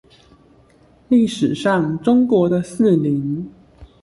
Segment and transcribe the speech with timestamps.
[1.09, 3.45] 歷史上中國的四鄰